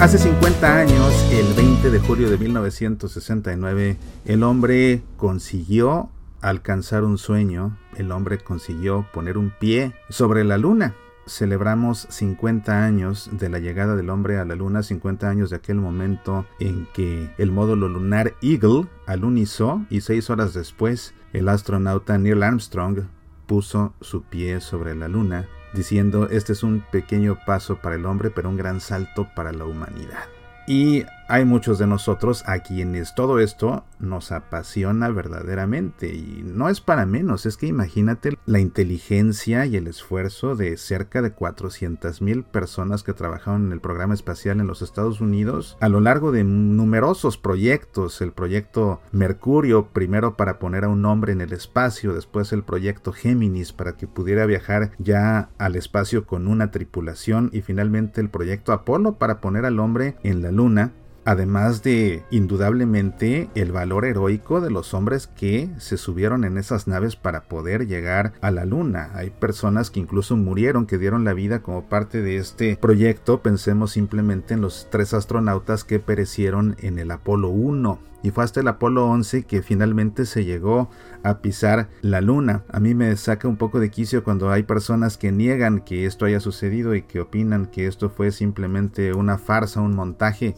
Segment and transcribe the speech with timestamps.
[0.00, 6.08] Hace 50 años, el 20 de julio de 1969, el hombre consiguió
[6.40, 10.94] alcanzar un sueño, el hombre consiguió poner un pie sobre la luna.
[11.26, 15.76] Celebramos 50 años de la llegada del hombre a la luna, 50 años de aquel
[15.76, 22.42] momento en que el módulo lunar Eagle alunizó y seis horas después el astronauta Neil
[22.42, 23.02] Armstrong
[23.46, 28.30] puso su pie sobre la luna diciendo, este es un pequeño paso para el hombre,
[28.30, 30.24] pero un gran salto para la humanidad.
[30.66, 36.80] Y hay muchos de nosotros a quienes todo esto nos apasiona verdaderamente y no es
[36.80, 42.42] para menos, es que imagínate la inteligencia y el esfuerzo de cerca de 400 mil
[42.42, 46.42] personas que trabajaron en el programa espacial en los Estados Unidos a lo largo de
[46.42, 52.52] numerosos proyectos, el proyecto Mercurio primero para poner a un hombre en el espacio, después
[52.52, 58.20] el proyecto Géminis para que pudiera viajar ya al espacio con una tripulación y finalmente
[58.20, 60.92] el proyecto Apolo para poner al hombre en la luna
[61.24, 67.16] además de indudablemente el valor heroico de los hombres que se subieron en esas naves
[67.16, 69.10] para poder llegar a la luna.
[69.14, 73.42] Hay personas que incluso murieron, que dieron la vida como parte de este proyecto.
[73.42, 78.60] Pensemos simplemente en los tres astronautas que perecieron en el Apolo 1 y fue hasta
[78.60, 80.90] el Apolo 11 que finalmente se llegó
[81.22, 82.64] a pisar la luna.
[82.68, 86.26] A mí me saca un poco de quicio cuando hay personas que niegan que esto
[86.26, 90.54] haya sucedido y que opinan que esto fue simplemente una farsa, un montaje.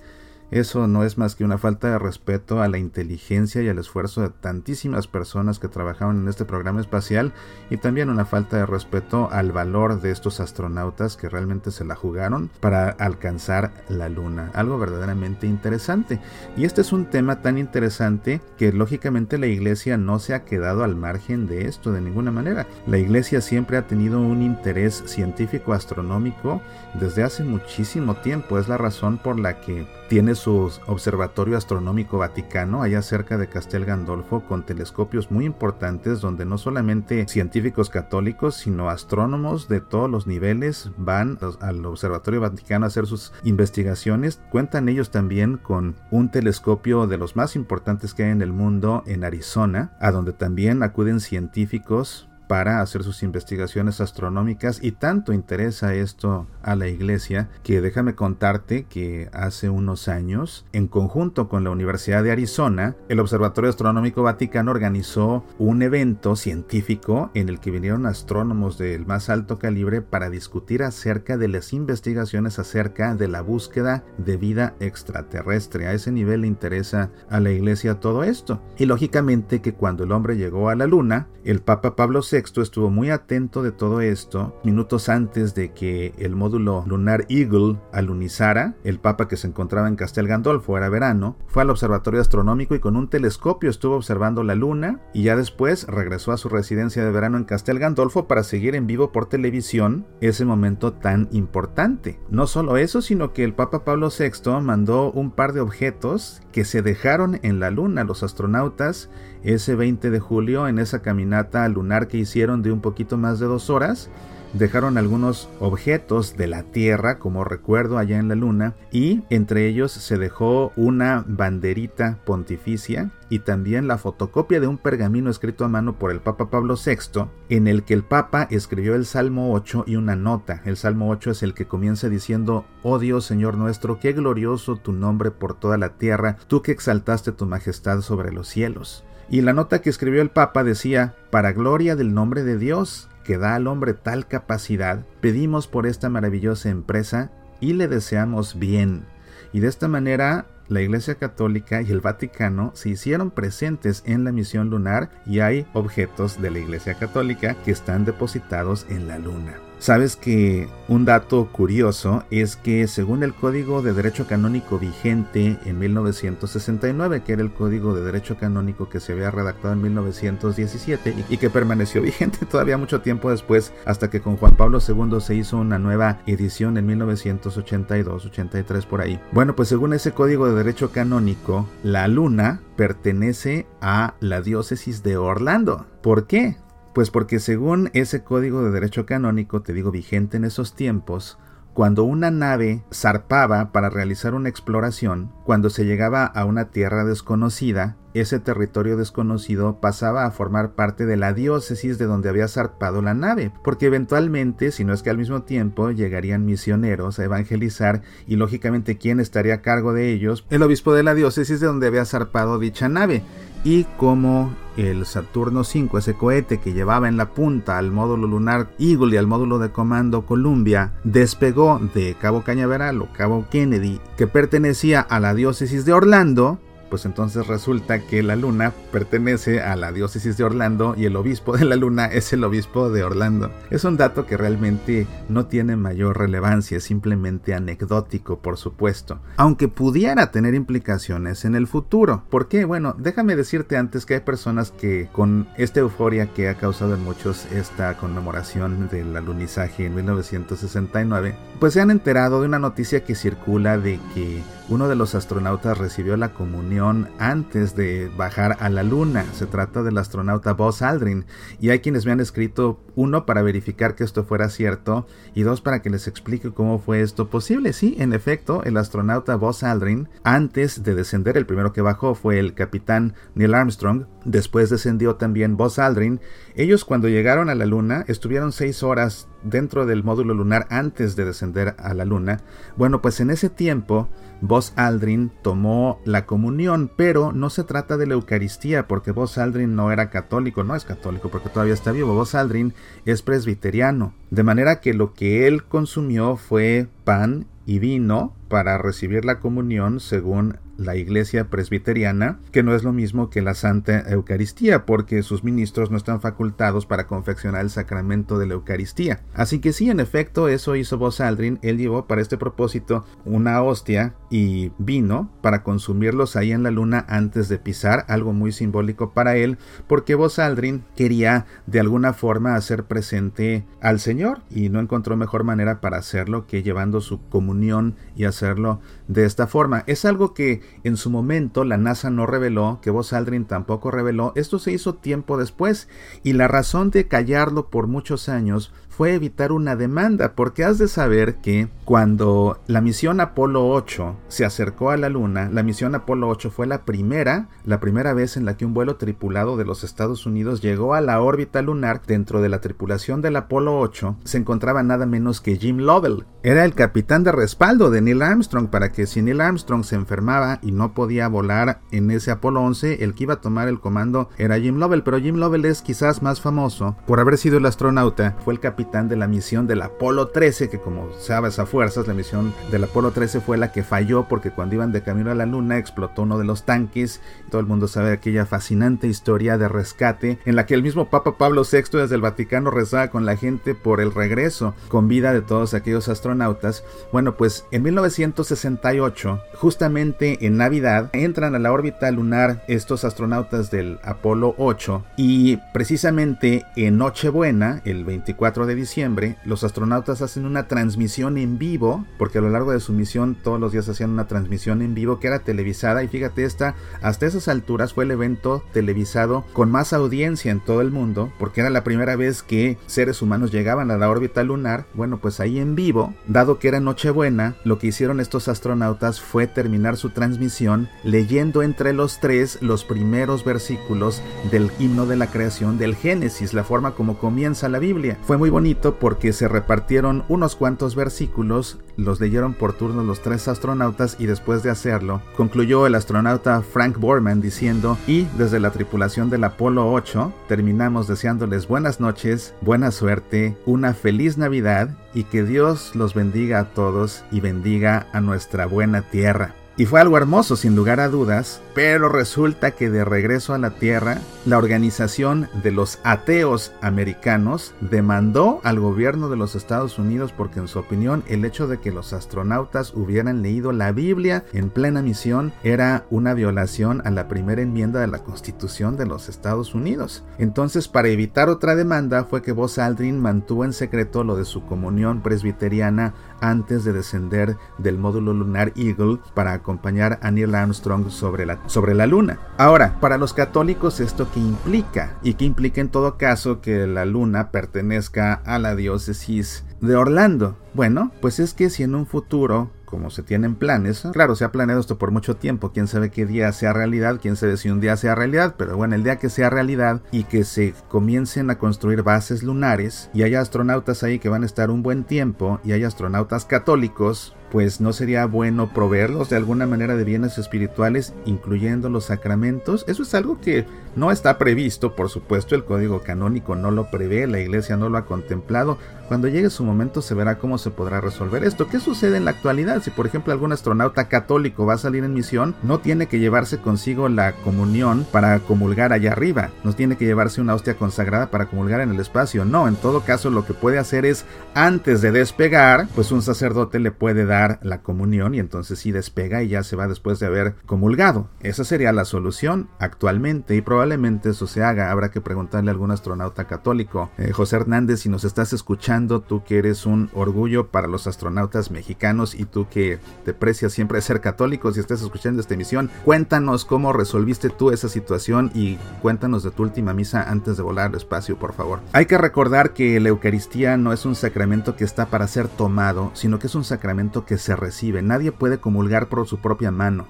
[0.52, 4.20] Eso no es más que una falta de respeto a la inteligencia y al esfuerzo
[4.20, 7.32] de tantísimas personas que trabajaron en este programa espacial
[7.70, 11.94] y también una falta de respeto al valor de estos astronautas que realmente se la
[11.94, 14.50] jugaron para alcanzar la luna.
[14.52, 16.20] Algo verdaderamente interesante.
[16.54, 20.84] Y este es un tema tan interesante que lógicamente la iglesia no se ha quedado
[20.84, 22.66] al margen de esto de ninguna manera.
[22.86, 26.60] La iglesia siempre ha tenido un interés científico astronómico
[27.00, 28.58] desde hace muchísimo tiempo.
[28.58, 33.86] Es la razón por la que tiene su observatorio astronómico vaticano allá cerca de Castel
[33.86, 40.26] Gandolfo con telescopios muy importantes donde no solamente científicos católicos sino astrónomos de todos los
[40.26, 44.38] niveles van al observatorio vaticano a hacer sus investigaciones.
[44.50, 49.04] Cuentan ellos también con un telescopio de los más importantes que hay en el mundo
[49.06, 55.94] en Arizona, a donde también acuden científicos para hacer sus investigaciones astronómicas y tanto interesa
[55.94, 61.70] esto a la iglesia que déjame contarte que hace unos años en conjunto con la
[61.70, 68.04] Universidad de Arizona el Observatorio Astronómico Vaticano organizó un evento científico en el que vinieron
[68.04, 74.04] astrónomos del más alto calibre para discutir acerca de las investigaciones acerca de la búsqueda
[74.18, 75.86] de vida extraterrestre.
[75.86, 78.60] A ese nivel le interesa a la iglesia todo esto.
[78.76, 82.90] Y lógicamente que cuando el hombre llegó a la luna el Papa Pablo VI estuvo
[82.90, 88.74] muy atento de todo esto minutos antes de que el módulo lunar Eagle alunizara.
[88.84, 92.80] El Papa que se encontraba en Castel Gandolfo era verano, fue al observatorio astronómico y
[92.80, 97.10] con un telescopio estuvo observando la luna y ya después regresó a su residencia de
[97.10, 102.18] verano en Castel Gandolfo para seguir en vivo por televisión ese momento tan importante.
[102.30, 106.64] No solo eso, sino que el Papa Pablo VI mandó un par de objetos que
[106.64, 109.10] se dejaron en la luna los astronautas
[109.42, 113.46] ese 20 de julio en esa caminata lunar que hicieron de un poquito más de
[113.46, 114.08] dos horas.
[114.54, 119.92] Dejaron algunos objetos de la Tierra como recuerdo allá en la Luna y entre ellos
[119.92, 125.98] se dejó una banderita pontificia y también la fotocopia de un pergamino escrito a mano
[125.98, 129.96] por el Papa Pablo VI en el que el Papa escribió el Salmo 8 y
[129.96, 130.62] una nota.
[130.64, 134.92] El Salmo 8 es el que comienza diciendo, Oh Dios Señor nuestro, qué glorioso tu
[134.92, 139.04] nombre por toda la tierra, tú que exaltaste tu majestad sobre los cielos.
[139.32, 143.38] Y la nota que escribió el Papa decía, para gloria del nombre de Dios, que
[143.38, 149.06] da al hombre tal capacidad, pedimos por esta maravillosa empresa y le deseamos bien.
[149.54, 154.32] Y de esta manera la Iglesia Católica y el Vaticano se hicieron presentes en la
[154.32, 159.54] misión lunar y hay objetos de la Iglesia Católica que están depositados en la Luna.
[159.82, 165.80] Sabes que un dato curioso es que según el Código de Derecho Canónico vigente en
[165.80, 171.36] 1969, que era el Código de Derecho Canónico que se había redactado en 1917 y
[171.36, 175.56] que permaneció vigente todavía mucho tiempo después, hasta que con Juan Pablo II se hizo
[175.56, 179.18] una nueva edición en 1982, 83 por ahí.
[179.32, 185.16] Bueno, pues según ese Código de Derecho Canónico, la luna pertenece a la diócesis de
[185.16, 185.86] Orlando.
[186.02, 186.56] ¿Por qué?
[186.94, 191.38] Pues porque según ese código de derecho canónico, te digo vigente en esos tiempos,
[191.74, 197.96] cuando una nave zarpaba para realizar una exploración, cuando se llegaba a una tierra desconocida,
[198.12, 203.14] ese territorio desconocido pasaba a formar parte de la diócesis de donde había zarpado la
[203.14, 208.36] nave, porque eventualmente, si no es que al mismo tiempo, llegarían misioneros a evangelizar y
[208.36, 212.04] lógicamente quién estaría a cargo de ellos, el obispo de la diócesis de donde había
[212.04, 213.22] zarpado dicha nave.
[213.64, 218.70] Y como el Saturno V, ese cohete que llevaba en la punta al módulo lunar
[218.78, 224.26] Eagle y al módulo de comando Columbia, despegó de Cabo Cañaveral o Cabo Kennedy, que
[224.26, 226.58] pertenecía a la diócesis de Orlando,
[226.92, 231.56] pues entonces resulta que la luna pertenece a la diócesis de Orlando y el obispo
[231.56, 233.50] de la luna es el obispo de Orlando.
[233.70, 239.68] Es un dato que realmente no tiene mayor relevancia, es simplemente anecdótico, por supuesto, aunque
[239.68, 242.24] pudiera tener implicaciones en el futuro.
[242.28, 242.66] ¿Por qué?
[242.66, 247.02] Bueno, déjame decirte antes que hay personas que con esta euforia que ha causado en
[247.02, 253.14] muchos esta conmemoración del alunizaje en 1969, pues se han enterado de una noticia que
[253.14, 258.82] circula de que uno de los astronautas recibió la comunión antes de bajar a la
[258.82, 259.24] Luna.
[259.32, 261.26] Se trata del astronauta Buzz Aldrin.
[261.60, 265.60] Y hay quienes me han escrito, uno, para verificar que esto fuera cierto, y dos,
[265.60, 267.72] para que les explique cómo fue esto posible.
[267.72, 272.38] Sí, en efecto, el astronauta Buzz Aldrin, antes de descender, el primero que bajó fue
[272.38, 276.20] el capitán Neil Armstrong, después descendió también Buzz Aldrin.
[276.54, 281.24] Ellos cuando llegaron a la Luna estuvieron seis horas dentro del módulo lunar antes de
[281.24, 282.40] descender a la Luna.
[282.76, 284.08] Bueno, pues en ese tiempo
[284.40, 289.76] Buzz Aldrin tomó la comunión, pero no se trata de la Eucaristía, porque Buzz Aldrin
[289.76, 292.14] no era católico, no es católico, porque todavía está vivo.
[292.14, 292.74] Buzz Aldrin
[293.04, 299.24] es presbiteriano, de manera que lo que él consumió fue pan y vino para recibir
[299.24, 304.84] la comunión según la iglesia presbiteriana, que no es lo mismo que la Santa Eucaristía,
[304.86, 309.20] porque sus ministros no están facultados para confeccionar el sacramento de la Eucaristía.
[309.34, 311.58] Así que sí, en efecto, eso hizo Buzz Aldrin.
[311.62, 317.04] Él llevó para este propósito una hostia y vino para consumirlos ahí en la luna
[317.08, 322.54] antes de pisar, algo muy simbólico para él, porque Buzz Aldrin quería de alguna forma
[322.54, 327.96] hacer presente al Señor y no encontró mejor manera para hacerlo que llevando su comunión
[328.16, 329.84] y hacerlo de esta forma.
[329.86, 334.32] Es algo que en su momento la NASA no reveló, que Buzz Aldrin tampoco reveló.
[334.36, 335.88] Esto se hizo tiempo después
[336.22, 340.86] y la razón de callarlo por muchos años fue evitar una demanda, porque has de
[340.86, 346.28] saber que cuando la misión Apolo 8 se acercó a la Luna, la misión Apolo
[346.28, 349.82] 8 fue la primera, la primera vez en la que un vuelo tripulado de los
[349.82, 352.02] Estados Unidos llegó a la órbita lunar.
[352.06, 356.26] Dentro de la tripulación del Apolo 8 se encontraba nada menos que Jim Lovell.
[356.42, 360.58] Era el capitán de respaldo de Neil Armstrong para que si Neil Armstrong se enfermaba
[360.62, 364.28] y no podía volar en ese Apolo 11, el que iba a tomar el comando
[364.38, 368.36] era Jim Lovell, pero Jim Lovell es quizás más famoso por haber sido el astronauta,
[368.44, 372.14] fue el capitán de la misión del Apolo 13, que como sabes a fuerzas, la
[372.14, 375.46] misión del Apolo 13 fue la que falló porque cuando iban de camino a la
[375.46, 377.20] Luna explotó uno de los tanques.
[377.50, 381.38] Todo el mundo sabe aquella fascinante historia de rescate en la que el mismo Papa
[381.38, 385.42] Pablo VI desde el Vaticano rezaba con la gente por el regreso con vida de
[385.42, 386.84] todos aquellos astronautas.
[387.12, 394.00] Bueno, pues en 1968, justamente en Navidad, entran a la órbita lunar estos astronautas del
[394.02, 401.38] Apolo 8 y precisamente en Nochebuena, el 24 de diciembre, los astronautas hacen una transmisión
[401.38, 404.82] en vivo, porque a lo largo de su misión todos los días hacían una transmisión
[404.82, 409.44] en vivo que era televisada y fíjate esta, hasta esas alturas fue el evento televisado
[409.52, 413.52] con más audiencia en todo el mundo, porque era la primera vez que seres humanos
[413.52, 417.78] llegaban a la órbita lunar, bueno pues ahí en vivo, dado que era Nochebuena, lo
[417.78, 424.22] que hicieron estos astronautas fue terminar su transmisión leyendo entre los tres los primeros versículos
[424.50, 428.18] del himno de la creación del Génesis, la forma como comienza la Biblia.
[428.22, 428.61] Fue muy bonito
[429.00, 434.62] porque se repartieron unos cuantos versículos, los leyeron por turno los tres astronautas y después
[434.62, 440.32] de hacerlo, concluyó el astronauta Frank Borman diciendo, y desde la tripulación del Apolo 8
[440.46, 446.64] terminamos deseándoles buenas noches, buena suerte, una feliz Navidad y que Dios los bendiga a
[446.66, 449.54] todos y bendiga a nuestra buena tierra.
[449.76, 453.70] Y fue algo hermoso sin lugar a dudas, pero resulta que de regreso a la
[453.70, 460.60] Tierra, la organización de los ateos americanos demandó al gobierno de los Estados Unidos porque
[460.60, 465.02] en su opinión el hecho de que los astronautas hubieran leído la Biblia en plena
[465.02, 470.24] misión era una violación a la primera enmienda de la Constitución de los Estados Unidos.
[470.38, 474.64] Entonces, para evitar otra demanda fue que Buzz Aldrin mantuvo en secreto lo de su
[474.66, 481.46] comunión presbiteriana antes de descender del módulo lunar Eagle para acompañar a Neil Armstrong sobre
[481.46, 482.38] la, sobre la Luna.
[482.58, 485.18] Ahora, para los católicos, ¿esto qué implica?
[485.22, 490.56] Y qué implica en todo caso que la Luna pertenezca a la diócesis de Orlando.
[490.74, 494.06] Bueno, pues es que si en un futuro como se tienen planes.
[494.12, 497.36] Claro, se ha planeado esto por mucho tiempo, quién sabe qué día sea realidad, quién
[497.36, 500.44] sabe si un día sea realidad, pero bueno, el día que sea realidad y que
[500.44, 504.82] se comiencen a construir bases lunares y haya astronautas ahí que van a estar un
[504.82, 510.04] buen tiempo y hay astronautas católicos, pues no sería bueno proveerlos de alguna manera de
[510.04, 512.82] bienes espirituales, incluyendo los sacramentos.
[512.88, 517.26] Eso es algo que no está previsto, por supuesto, el código canónico no lo prevé,
[517.26, 518.78] la iglesia no lo ha contemplado.
[519.08, 521.68] Cuando llegue su momento se verá cómo se podrá resolver esto.
[521.68, 522.82] ¿Qué sucede en la actualidad?
[522.82, 526.56] Si por ejemplo algún astronauta católico va a salir en misión, no tiene que llevarse
[526.56, 531.44] consigo la comunión para comulgar allá arriba, no tiene que llevarse una hostia consagrada para
[531.44, 535.12] comulgar en el espacio, no, en todo caso lo que puede hacer es antes de
[535.12, 539.62] despegar, pues un sacerdote le puede dar la comunión y entonces sí despega y ya
[539.62, 541.28] se va después de haber comulgado.
[541.40, 544.90] Esa sería la solución actualmente y probablemente eso se haga.
[544.90, 547.10] Habrá que preguntarle a algún astronauta católico.
[547.18, 551.70] Eh, José Hernández, si nos estás escuchando, tú que eres un orgullo para los astronautas
[551.70, 556.64] mexicanos y tú que te precias siempre ser católico, si estás escuchando esta emisión, cuéntanos
[556.64, 560.96] cómo resolviste tú esa situación y cuéntanos de tu última misa antes de volar al
[560.96, 561.80] espacio, por favor.
[561.92, 566.10] Hay que recordar que la Eucaristía no es un sacramento que está para ser tomado,
[566.14, 568.02] sino que es un sacramento que se recibe.
[568.02, 570.06] Nadie puede comulgar por su propia mano.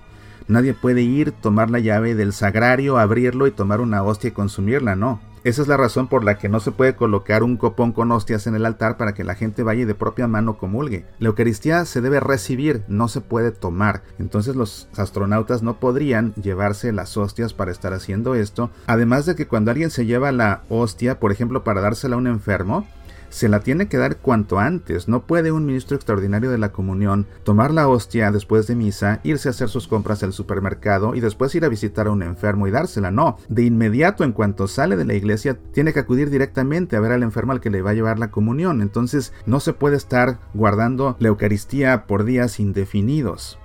[0.49, 4.97] Nadie puede ir, tomar la llave del sagrario, abrirlo y tomar una hostia y consumirla,
[4.97, 5.21] no.
[5.45, 8.47] Esa es la razón por la que no se puede colocar un copón con hostias
[8.47, 11.05] en el altar para que la gente vaya y de propia mano comulgue.
[11.19, 14.03] La Eucaristía se debe recibir, no se puede tomar.
[14.21, 18.71] Entonces los astronautas no podrían llevarse las hostias para estar haciendo esto.
[18.87, 22.29] Además de que cuando alguien se lleva la hostia, por ejemplo, para dársela a un
[22.29, 22.87] enfermo,
[23.33, 25.09] se la tiene que dar cuanto antes.
[25.09, 29.49] No puede un ministro extraordinario de la comunión tomar la hostia después de misa, irse
[29.49, 32.71] a hacer sus compras al supermercado y después ir a visitar a un enfermo y
[32.71, 33.11] dársela.
[33.11, 37.13] No, de inmediato en cuanto sale de la iglesia tiene que acudir directamente a ver
[37.13, 38.83] al enfermo al que le va a llevar la comunión.
[38.83, 43.59] Entonces no se puede estar guardando la Eucaristía por días indefinidos.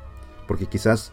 [0.48, 1.12] Porque quizás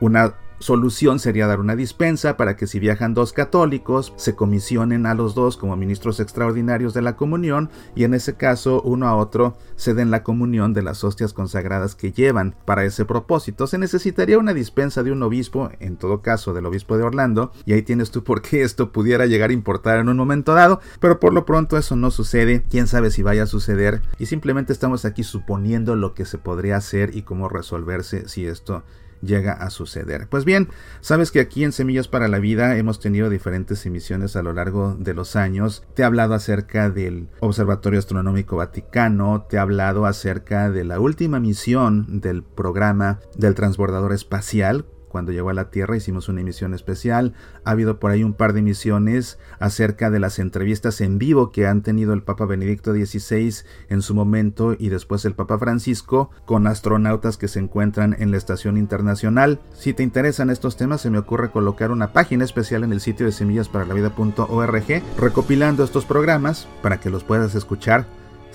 [0.00, 5.14] una Solución sería dar una dispensa para que si viajan dos católicos se comisionen a
[5.14, 9.58] los dos como ministros extraordinarios de la comunión y en ese caso uno a otro
[9.76, 13.66] se den la comunión de las hostias consagradas que llevan para ese propósito.
[13.66, 17.74] Se necesitaría una dispensa de un obispo, en todo caso del obispo de Orlando, y
[17.74, 21.20] ahí tienes tú por qué esto pudiera llegar a importar en un momento dado, pero
[21.20, 25.04] por lo pronto eso no sucede, quién sabe si vaya a suceder y simplemente estamos
[25.04, 28.84] aquí suponiendo lo que se podría hacer y cómo resolverse si esto
[29.22, 30.28] llega a suceder.
[30.28, 30.68] Pues bien,
[31.00, 34.96] sabes que aquí en Semillas para la Vida hemos tenido diferentes emisiones a lo largo
[34.98, 35.84] de los años.
[35.94, 41.40] Te he hablado acerca del Observatorio Astronómico Vaticano, te he hablado acerca de la última
[41.40, 47.32] misión del programa del transbordador espacial cuando llegó a la Tierra hicimos una emisión especial.
[47.64, 51.66] Ha habido por ahí un par de emisiones acerca de las entrevistas en vivo que
[51.66, 56.66] han tenido el Papa Benedicto XVI en su momento y después el Papa Francisco con
[56.66, 59.58] astronautas que se encuentran en la Estación Internacional.
[59.72, 63.24] Si te interesan estos temas, se me ocurre colocar una página especial en el sitio
[63.24, 68.04] de semillasparalavida.org recopilando estos programas para que los puedas escuchar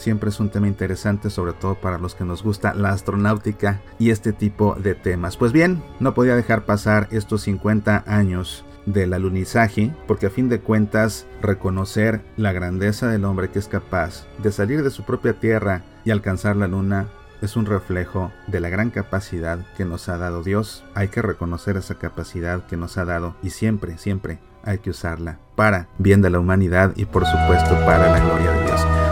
[0.01, 4.09] siempre es un tema interesante, sobre todo para los que nos gusta la astronáutica y
[4.09, 5.37] este tipo de temas.
[5.37, 10.59] Pues bien, no podía dejar pasar estos 50 años del alunizaje, porque a fin de
[10.59, 15.83] cuentas reconocer la grandeza del hombre que es capaz de salir de su propia tierra
[16.03, 17.07] y alcanzar la luna
[17.41, 20.83] es un reflejo de la gran capacidad que nos ha dado Dios.
[20.93, 25.39] Hay que reconocer esa capacidad que nos ha dado y siempre, siempre hay que usarla
[25.55, 29.00] para bien de la humanidad y por supuesto para la gloria de Dios.